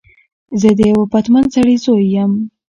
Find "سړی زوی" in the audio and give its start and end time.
1.55-2.05